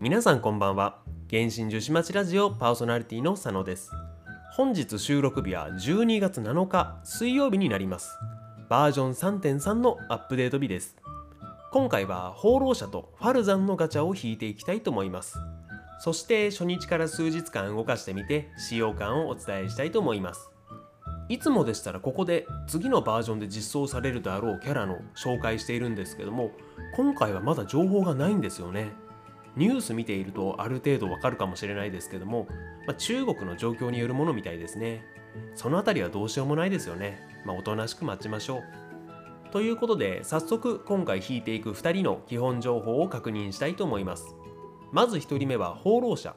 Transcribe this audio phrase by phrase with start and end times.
[0.00, 1.00] 皆さんこんばんは。
[1.28, 3.90] 原神樹脂町ラジオパーソナリティの佐野です。
[4.52, 8.16] 本日収録日は12月7日水曜日になります。
[8.68, 10.96] バージョン3.3のアップデート日です。
[11.72, 15.36] 今回は放浪者とファルザンのガチャを引いていきたいと思います。
[15.98, 20.48] そして初日から数日間動かしてみて使用感をお伝えしたいと思います。
[21.28, 26.52] いつもでしたらここで次のバージョンで実装されるであろうキャラの紹介しているんですけども
[26.94, 28.92] 今回はまだ情報がないんですよね。
[29.58, 32.46] ニュース見ているとある程度わかるかもしれないですけども、
[32.86, 35.04] まあ、中国の状況によるものみたいですね。
[35.56, 37.18] そのあたりはどうしようもないですよね。
[37.44, 38.62] まあおとなしく待ちましょう。
[39.50, 44.36] ということで早速今回引いていく2人の基本情報を確認したいと思います。
[44.92, 46.36] まず1人目は放浪者。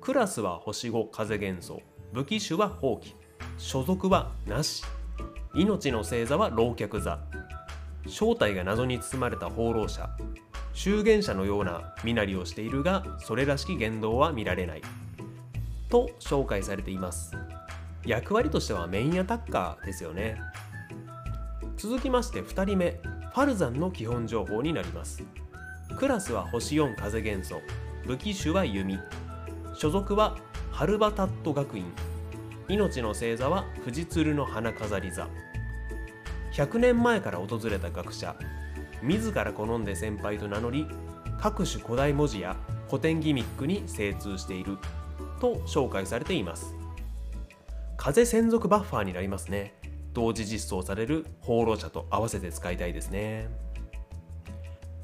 [0.00, 1.82] クラスは星5風元素
[2.14, 3.14] 武器種は放棄。
[3.58, 4.82] 所属はなし。
[5.54, 7.20] 命の星座は老客座。
[8.06, 10.08] 正体が謎に包まれた放浪者。
[10.74, 14.82] 修験者のような身なりをしているがそれらしき言動は見られない。
[15.88, 17.36] と紹介されています。
[18.04, 20.36] 役割としてはメインアタッカーですよね。
[21.76, 23.00] 続きまして2人目。
[23.32, 25.24] ファルザンの基本情報になります。
[25.96, 27.60] クラスは星4風元素。
[28.06, 28.98] 武器種は弓。
[29.74, 30.36] 所属は
[30.70, 31.84] ハルバタット学院。
[32.68, 35.28] 命の星座は富士鶴の花飾り座。
[36.52, 38.36] 100年前から訪れた学者。
[39.04, 40.86] 自ら好んで先輩と名乗り
[41.38, 42.56] 各種古代文字や
[42.88, 44.78] 古典ギミックに精通している
[45.40, 46.74] と紹介されています。
[47.96, 49.74] 風専属バッファーになりますね。
[50.12, 53.48] 同時実装される放浪者と合わせて使いたいですね。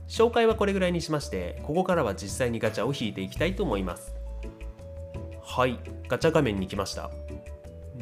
[0.09, 4.15] 紹介はこれぐらいにしましてここからは実際にガチャを引いていきたいと思います。
[5.43, 7.11] はいガチャ画面に来ました。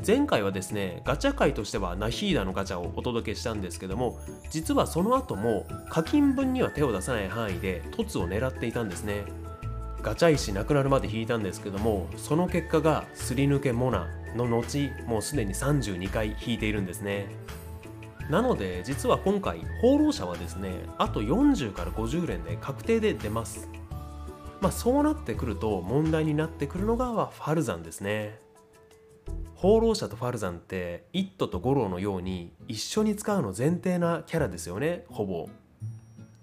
[0.06, 4.18] 前回はですねガチャ界としてはナヒーダのガチャをお届けしたんですけども
[4.50, 9.24] 実はその後も課金分には手を出さない範囲で凸を狙っていたんですね。
[10.00, 17.26] ガチャ石なくなるまで引いたんですけどもその結果がすり抜けモナの後もうすでに32回引いているんですね。
[18.30, 23.68] なので実は今回放浪者はですねあと40から50連で確定で出ます。
[24.60, 28.38] まあそうなってくると問題になってくるのがファルザンですね。
[29.60, 35.48] 放浪者とファルザンって一斗とゴローのように一緒に使うの前提なキャラですよねほぼ。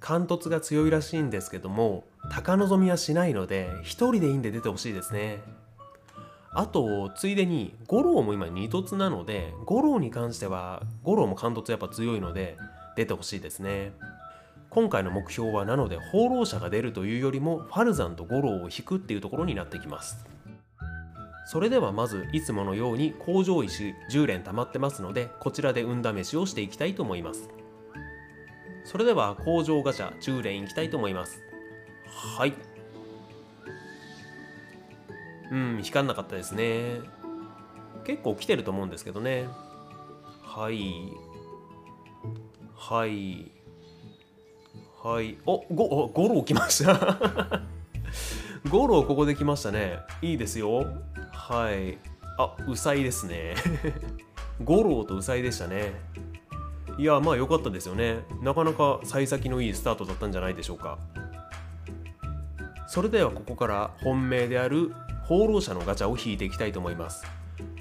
[0.01, 5.42] 完凸が強いらしいんですけども高望みはしないので一人でいいんで出てほしいですね。
[6.52, 12.58] あとついでにゴローも今二凸なのでゴローに関してはゴローも完凸やっぱ強いので
[12.97, 13.94] 出てほしいですね。
[14.70, 20.34] 今回の目標はなので放浪者が出るというよりもファルザンとゴローを引くっていうところになってきます。
[21.45, 27.50] それではまずいつものように工場石10連溜まってますのでこちらで運試しをしていきたいと思います。
[28.83, 31.41] それでは工場ガチャ10連いきたいと思います。
[32.07, 32.53] はい。
[35.51, 37.00] うん引かんなかったですね。
[38.05, 39.45] 結構来てると思うんですけどね。
[40.41, 41.11] はい。
[42.75, 43.51] はい。
[45.03, 45.38] はい。
[45.45, 47.61] おごゴロ来ました。
[48.69, 50.00] ゴロここで来ましたね。
[50.22, 50.85] いいですよ。
[51.47, 52.00] はい。
[52.39, 53.53] あうさいですね。
[54.66, 55.94] 五郎とうさいでしたね。
[56.97, 58.22] いやまあ良かったですよね。
[58.41, 60.97] なかなか幸先のいいスタートだったんじゃないでしょうか。
[62.88, 64.91] それではここから本命である
[65.25, 67.23] 放浪者のガチャを引いていきたいと思います。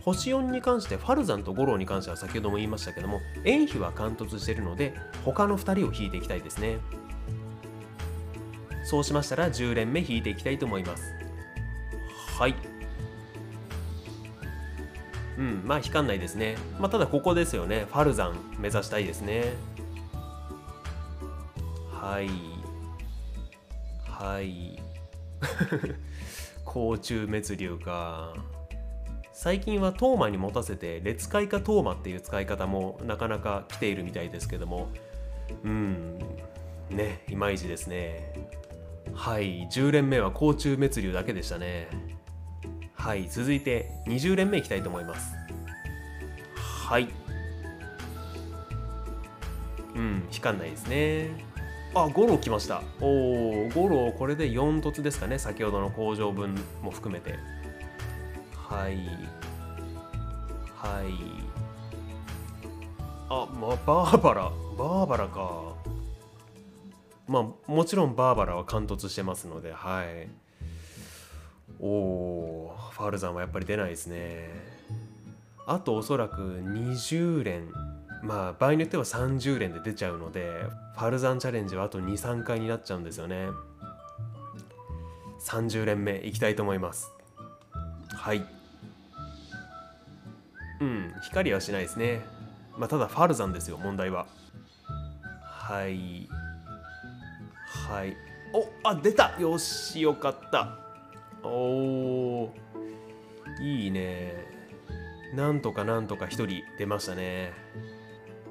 [0.03, 4.92] 星4に関してファルザンとゴローに関しては先ほども言いましたけども円比は貫突しているので
[5.24, 6.76] 他の2人を引いていきたいですね。
[8.84, 11.14] そうしましたら10連目引いていきたいと思います。
[12.38, 12.73] はい。
[15.39, 16.56] うん、まあ引かんないですね。
[16.78, 17.87] まあ、ただここですよね。
[17.89, 19.53] ファルザン目指したいですね。
[21.91, 22.28] はい。
[24.06, 24.81] はい。
[26.65, 28.34] 甲虫滅流か。
[29.33, 34.89] 最近はトーマに持たせて列界かトーマっていう使い方もなかなか来ているみたいですけども
[35.65, 36.19] うん
[36.89, 38.33] ねいまいちですね
[39.13, 41.89] はい10連目は甲虫滅流だけでしたね
[43.04, 45.36] はい続いて20連目いきたいと思います。
[46.89, 47.09] はい。
[49.95, 51.28] うん引かんないですね。
[51.95, 52.80] あ5ロ来ました。
[53.03, 55.39] おお5ロこれで4突ですかね。
[55.39, 57.34] 先ほどの工場分も含めて。
[58.56, 58.97] はい。
[60.74, 61.12] はい。
[63.28, 64.51] あまあバーバラ。
[64.78, 65.74] バーバラか。
[67.28, 70.43] まあもちろんバーバラは貫突してますのではい。
[71.80, 74.48] おおファルザンはやっぱり出ないですね。
[75.66, 77.72] あとおそらく20連
[78.22, 83.48] まあ場合によっては30連で出ちゃうのでファルザンチャレンジはあと23回になっちゃうんですよね。
[85.41, 87.12] 30連目いきたいと思います。
[88.09, 88.44] はい。
[90.80, 92.24] うん光はしないですね。
[92.78, 94.27] まあただファルザンですよ問題は。
[95.42, 96.28] はい。
[97.88, 98.16] はい。
[98.53, 99.34] おあ出た。
[99.38, 100.84] よしよかった。
[101.44, 102.64] おー。
[103.60, 104.34] いいね。
[105.34, 106.48] なんとかなんとか1人
[106.78, 107.52] 出ましたね。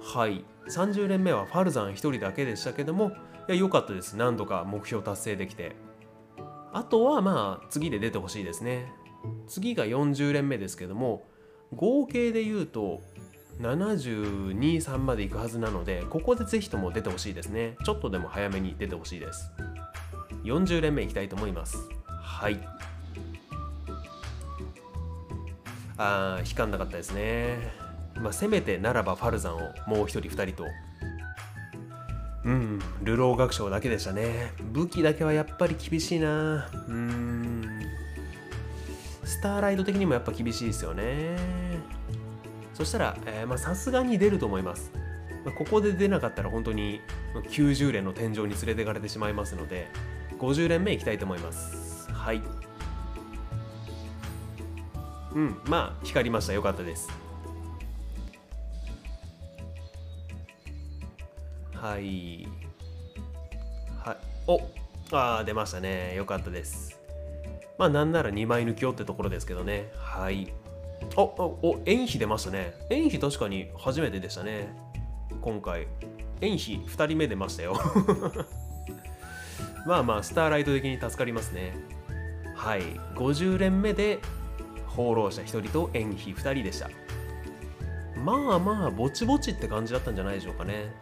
[0.02, 0.44] はい。
[0.70, 3.12] 30連目はファルザン1人だけでしたけども
[3.50, 4.16] いや良かったです。
[4.16, 5.76] 何度か目標達成できて。
[6.72, 8.92] あとはまあ次で出てほしいですね。
[9.48, 11.26] 次が40連目ですけども
[11.74, 13.02] 合計で言うと
[13.62, 17.78] 723までいくはずなのでここでぜひとも出てほしいですね。
[17.86, 19.52] ちょっとでも早めに出てほしいです。
[20.44, 21.78] 40連目いきたいと思います。
[22.24, 22.60] はい。
[25.98, 27.58] あー引かんなかったですね。
[28.16, 30.66] まあせめてならばファルザンをもう一人二人と。
[32.46, 34.52] うん流浪学賞だけでしたね。
[34.72, 36.68] 武器だけはやっぱり厳しいな。
[36.88, 37.64] うん。
[39.24, 41.38] スターライト的にもやっぱ厳しいですよね。
[42.74, 43.18] そしたら
[43.58, 44.92] さすがに出ると思います、
[45.46, 47.02] まあ、ここで出なかったら本当に
[47.50, 49.88] 90連の天井に連れてかれてしまいますので
[50.40, 51.83] 50連目いきたいと思います。
[52.24, 52.42] はい。
[55.34, 56.54] うんまあ光りました。
[56.54, 57.10] よかったです。
[61.74, 62.48] はい。
[64.06, 64.18] はい。
[64.48, 64.62] お
[65.12, 66.16] あー出ましたね。
[66.16, 66.98] よかったです。
[67.78, 69.92] まあなんなら2枚抜きよってところですけどね。
[69.98, 70.54] はい。
[71.18, 72.74] おおお円比出ましたね。
[72.90, 74.74] 円比確かに初めてでしたね。
[75.42, 75.88] 今回。
[76.40, 77.78] 円比2人目出ましたよ。
[79.86, 81.76] まあまあスターライト的に助かりますね。
[82.56, 82.82] はい。
[83.16, 84.20] 50連目で
[84.88, 86.90] 放浪者1人と円比2人でした。
[88.24, 90.94] まあまあぼちぼちって感じだったんじゃないでしょうかね。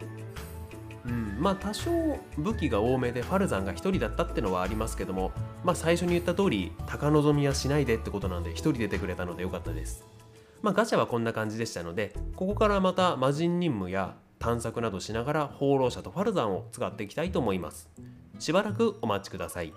[1.06, 1.36] うん。
[1.38, 1.90] まあ多少
[2.38, 5.32] 武器が多めでファルザンが1人だったってのはありますけども
[5.64, 10.04] まあ最初に言った通り高望みはしないでってことなんで1人出てくれたのでよかったです。
[10.62, 17.88] まあガチャはこんな感じでしたのでここからまた魔人任務や探索などしながら放浪者とファルザンを使っていきたいと思います。
[18.38, 19.72] しばらくお待ちください。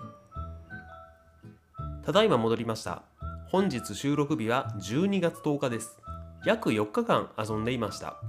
[2.06, 3.02] ただいま戻りました。
[3.48, 5.98] 本日収録日は12月10日です。
[6.44, 8.20] 約4日間遊んでいました。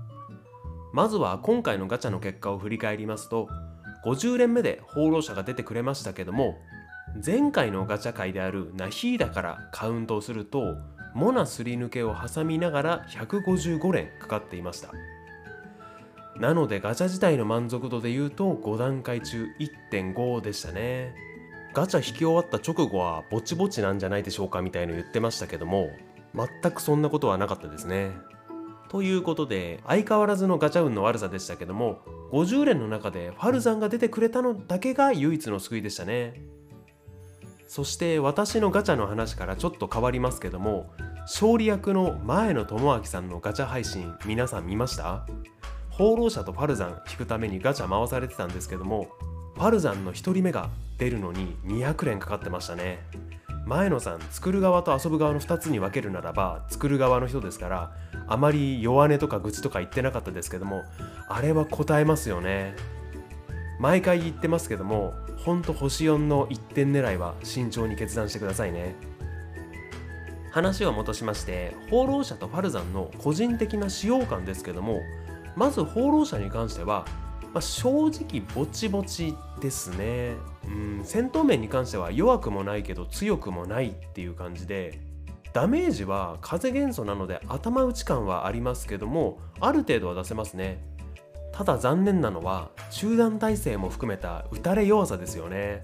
[0.94, 3.48] まずは今回のガチャの結果を振り返りますと
[4.04, 6.56] 50連目で放浪者が出てくれましたけども
[7.24, 10.78] 前回のガチャ界であるナヒーダからカウントをすると
[11.14, 14.90] モナすり抜けを挟みながら155連かかっていました。
[16.40, 19.46] なのでガチャ自体の満足度で言うと5段階中
[19.92, 21.27] 1.5でしたね。
[21.78, 25.92] ガチャ引き終わった直後はぼちぼちなんじゃないでしょうかみたいの言ってましたけども
[26.34, 28.14] 全くそんなことはなかったですね。
[28.90, 32.00] ということで相変わらずのガチャ運の悪さでしたけども
[32.32, 36.42] 50連の中でファルザンが出てくれたのだけが唯一の救いでしたね。
[37.68, 40.90] そして私のガチャの話からちょっと変わりますけども
[41.28, 45.28] 勝利役の前野智明さんのガチャ配信皆さん見ました？
[45.92, 49.10] 放浪者とファルザン引くためにガチャ回されてたんですけども
[49.58, 50.70] ファルザンの1人目が
[51.00, 53.00] 出るのに200連かかってましたね。
[53.66, 57.92] 前野さん作る側と遊ぶ側の2つに分けるならば作る側の人ですから
[58.28, 60.84] あまり弱音とか愚痴とか言ってなかったですけども
[61.28, 62.76] あれは答えますよね。
[63.80, 68.94] 毎回言ってますけどもほんと星4の1点狙いは慎重に決断してくださいね。
[70.52, 75.02] 話を戻しまして放浪者とファルザンの個人的な使用感ですけども
[75.56, 77.08] まず放浪者に関しては、
[77.58, 80.36] まあ、正直ぼちぼちですね。
[80.68, 85.00] うん戦闘面に関しては弱くもないけど強くもないっていう感じで
[85.54, 90.84] ダメージは風元素なので頭打ち感はありますけどもある程度は出せますね。
[91.52, 95.82] ただ残念なのは中断耐性も含めた打たれ弱さですよね。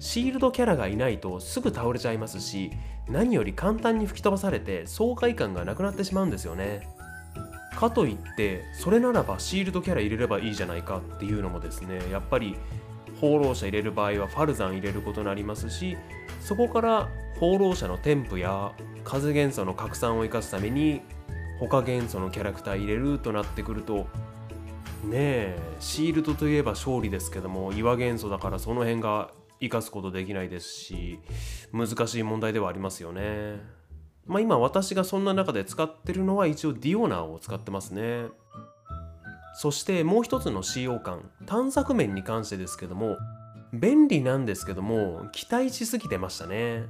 [0.00, 2.70] シールドキャラがいないとすぐ倒れちゃいますし
[3.08, 6.97] 何より簡単に吹き飛ばされて爽快感がなくなってしまうんですよね。
[7.78, 12.56] かといってそれならばシールドキャラ入れればいいじゃないかっていうのもですねやっぱり
[13.20, 15.96] 放浪者入れる場合はファルザン入れることになりますし
[16.40, 17.08] そこから
[17.38, 18.72] 放浪者の添付や
[19.04, 21.02] 風元素の拡散を生かすために
[21.60, 24.08] 他元素のキャラクター入れるとなってくると
[25.04, 29.30] ねえシールドといえば勝利ですけども岩元素だからその辺が
[29.60, 31.20] 生かすことできないですし
[31.72, 33.77] 難しい問題ではありますよね。
[34.28, 38.26] まあ今私がそんな中で使ってるのは一応ディオナーを使ってますね。
[39.54, 43.16] そしてもう一つの使用感探索面に関してですけども
[43.72, 46.84] 便利なんですけども期待しすぎてましたね。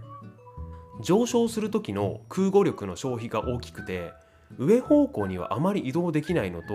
[1.01, 4.13] 上昇する時の空語力の消費が大きくて
[4.59, 6.67] 上方向にはあまり移動できないのと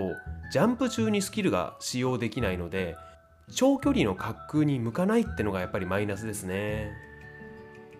[0.50, 2.96] ジャンプ中にスキルが使用できないので
[3.54, 6.92] 長距離の滑空に向かないってのがやっぱりマイナスですね。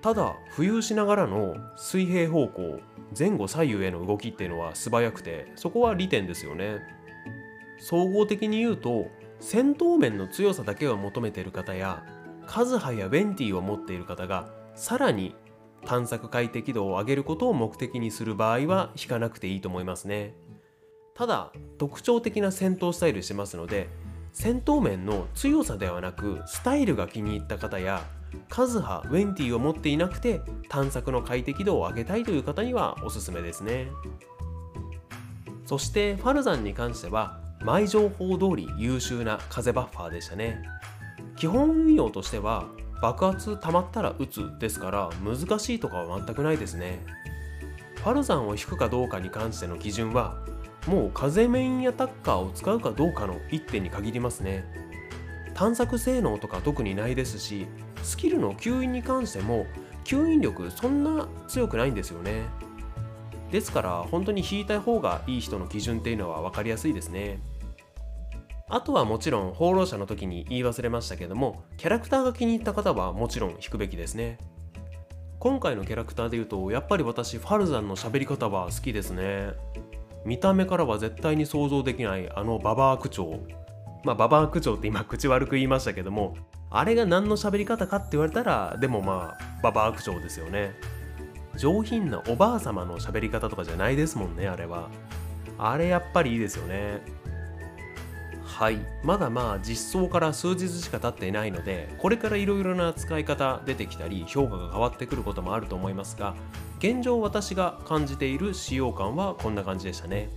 [0.05, 2.79] ただ浮遊しながらの水平方向
[3.19, 6.81] 前後左右への動きっていうのは素早くてそこは利点ですよね。
[7.79, 9.07] 総合的に言うと
[9.41, 12.05] 戦闘面の強さだけを求めている方や
[12.47, 15.35] カズハやベンティを持っている方がさらに
[15.87, 20.35] 探索快適度を上げることを目的にする場合は引かなくていいと思いますね。
[21.15, 23.89] ただ特徴的な戦闘スタイルしてますので
[24.35, 28.05] 戦闘面の強さではなくスタイルが気に入った方や
[28.49, 33.89] カズハ、ウェンティを持っていなくて探索の快適度を上げたいという方にはおすすめですね。
[35.67, 40.63] そしてファルザンに関しては前情報通り優秀な風バッファーでしたね。
[41.37, 42.67] 基本運用としては
[43.01, 47.05] 爆発溜まったら撃つですから難しいとかは全くないですね。
[47.97, 50.37] ファルザンを引くかどうかに関しての基準は
[50.87, 54.65] もう風メインアタッカーを使うかどうかの一点に限りますね。
[55.55, 57.67] 探索性能とか特にないですし
[58.05, 59.67] スキルの吸引に関しても
[60.05, 62.43] 吸引力そんな強くないんですよね。
[63.51, 67.41] ですから本当に引いた方がいい人の基準っていうのは分かりやすいですね。
[68.69, 74.39] あとはもちろん放浪者の時に言い忘れましたけどもキャラクターが気に入った方はもちろん引くべきですね。
[75.39, 79.53] 今回のキャラクターで言うとやっぱり私ファルザンの喋り方は好きですね。
[80.25, 83.41] 見た目からは絶対に想像できないあのババア区長
[84.05, 86.35] まあババア区長って今口悪く言いましたけども
[86.77, 90.75] あれが何の喋り方かって言われたらでもまあババア区長ですよね。
[91.57, 94.91] 上品なおばあ様の喋り方とかじゃないですもんねあれは。
[95.57, 97.01] あれやっぱりいいですよね。
[98.43, 98.79] はい。
[99.05, 106.35] まだまあ実装から数日しか経っていないのでこれからいろいろな使い方出てきたり評価が変わってくることもあると思いますが
[106.79, 110.29] 現状私が感じている使用感はこんな感じでしたね。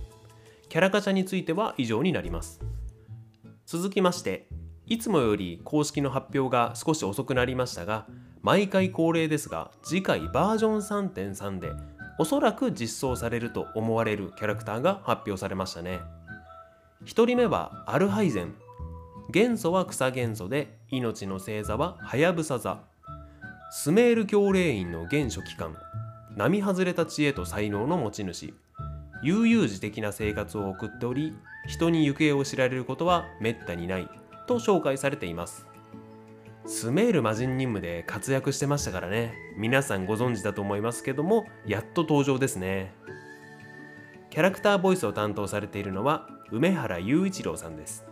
[0.68, 2.60] キャラガチャについては以上になります。
[3.66, 4.46] 続きまして
[4.88, 8.06] いつもより公式の発表が少し遅くなりましたが
[8.42, 10.76] 毎回恒例ですが次回バージョン
[11.10, 11.72] 3.3で
[12.18, 16.00] おそらく実装されると思われるキャラクターが発表されましたね。
[17.04, 18.54] 1人目はアルハイゼン。
[19.30, 22.80] 元素は草元素で命の星座はハヤブサ座。
[23.70, 25.76] スメール教霊院の原初期間
[26.34, 28.52] 並外れた知恵と才能の持ち主。
[29.22, 31.36] 悠々自適な生活を送っており
[31.68, 34.08] 人に行方を知られることはめったにない。
[34.48, 35.66] と紹介されています。
[36.66, 39.34] スメール魔人任務で活躍してましたからね。
[39.56, 42.92] 皆さんご存知だと思いますけどもやっと登場ですね。
[44.30, 48.04] キャラクターボイスを担当されているのは梅原雄一郎さんです。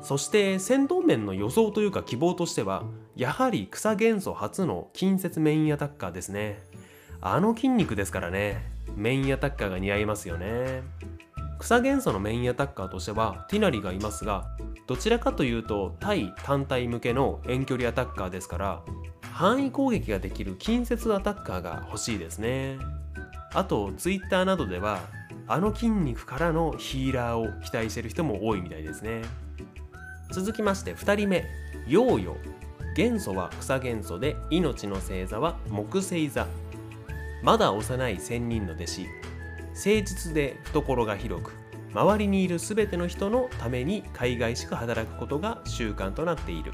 [0.00, 2.84] そして戦闘面の予想というか希望としては
[3.16, 6.62] やはり草元素初の近接メインアタッカーですね。
[7.20, 8.62] あの筋肉ですからね。
[8.96, 10.82] メインアタッカーが似合いますよね。
[11.64, 14.50] 草元素のメインアタッカーとしてはティナリがいますが
[14.86, 18.82] どちらかというと対単体向けの遠距離アタッカーですから
[19.32, 22.76] 範囲攻撃ができる近接アタッカーが欲しいですね。
[23.54, 25.00] あと Twitter などでは
[25.48, 29.22] あの筋肉からのヒーラーを期待してる人も多いみたいですね。
[30.32, 31.46] 続きまして2人目。
[31.88, 32.36] ヨーヨ
[32.94, 36.46] 元素は草元素で命の星座は木星座。
[37.42, 39.06] まだ幼い仙人の弟子。
[39.74, 41.52] 誠実で懐が広く
[41.92, 46.72] 周りにいる全ての人のために海外しく働くことが習慣となっている。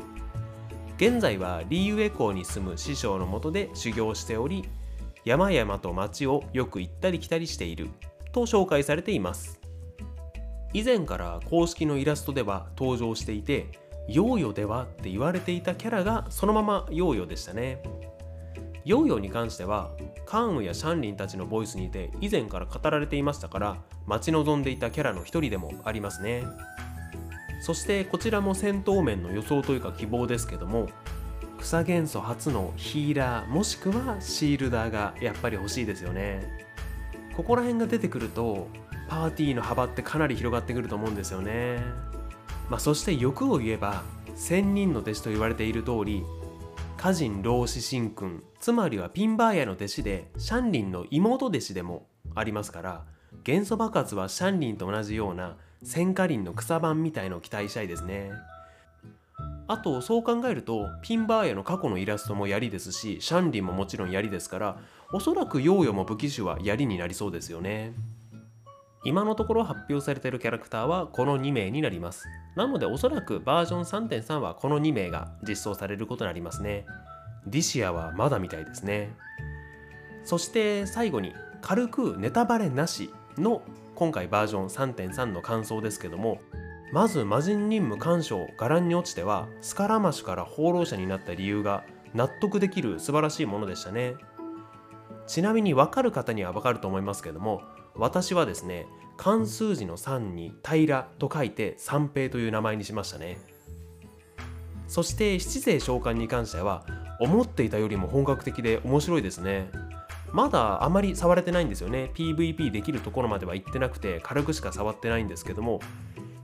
[0.97, 4.69] 現在はリーウェ校に住む師匠のもとで修行しており
[5.25, 7.88] 山々と町をよく行ったり来たりしている
[8.33, 9.61] と紹介されています。
[10.73, 13.66] 以前から公式のイラストでは登場していて
[14.09, 17.83] ヨーヨではって言われていたキャラがそのままヨーヨでしたね。
[18.85, 19.90] ヨーヨに関しては
[20.30, 26.44] カームやシャンリンたちのボイスにて以前から語られていましたから待ち望んでいたキャラの一人でもありますね。
[27.60, 30.88] そしてこちらも戦闘面の予想というか希望ですけども
[31.58, 36.46] 草元素初のヒーラーもしくはシールダーがやっぱり欲しいですよね。
[37.37, 38.68] ここら辺が出てくると
[39.08, 41.82] パーティーの幅ってかなり広がってくると思うんですよね。
[42.68, 44.04] まあ、そして欲を言えば
[44.37, 46.25] 仙人の弟子と言われている通り
[47.00, 53.04] 歌人老子神君つまりはピンバーヤの弟子でシャンリンの妹弟子でもありますから
[53.42, 58.33] 元素爆発はシャンリンと同じような戦火林の草版みたいのを期待したいですね。
[59.66, 64.78] あとそう考えるとピンバーヤの過去のイラストも槍ですしシャンリンももちろん槍ですから
[65.11, 67.95] おそらくヨーヨも武器種は槍になりそうですよね。
[69.04, 72.28] 今のところ発表されているキャラクターはこの2名になります。
[72.54, 76.85] なのでおそらくバージョン3.3はこの2名が実装されることになりますね。
[77.47, 79.14] ディシアはまだみたいですね。
[80.25, 83.62] そして最後に軽くネタバレなしの
[83.95, 86.40] 今回バージョン3.3の感想ですけども
[86.92, 94.14] まず魔人任務干渉伽藍に落ちてはスカラマシュから放浪者になった理由が納得できる素晴らしいものでしたね。
[95.26, 97.62] ちなみに分かる方には分かると思いますけども
[97.94, 103.38] 私はですね漢数字の3に平と書いて三平という名前にしましたね。
[104.88, 106.85] そして七星召喚に関しては
[107.20, 109.70] 思っていたよりも本格的で面白いですね。
[110.32, 112.11] まだあまり触れてないんですよね。
[112.14, 115.80] PVP できるところまでは行ってなくて軽くしか触ってないんですけども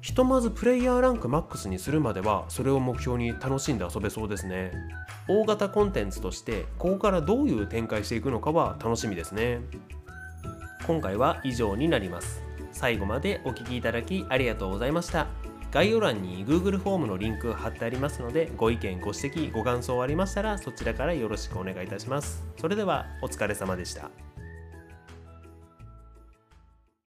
[0.01, 4.73] ひとまずプレイヤーランクマックスにするまではそれを目標に楽しんで遊べそうですね。
[5.29, 9.61] 大型コンテンツとしてここからどういう展開していくのかは楽しみですね。
[10.87, 12.43] 今回は以上になります。
[12.71, 15.27] 最後までお聴きいただきありがとうございました。
[15.73, 22.47] 概要欄に Google フォームのリンク貼ってありますのでご意見ご指摘ご感想ありましたらそちらからよろしくお願いいたします。
[22.59, 24.11] それではお疲れ様でした。